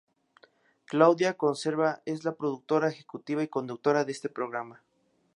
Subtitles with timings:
[0.85, 4.81] Claudia Conserva es la productora ejecutiva y conductora de este programa.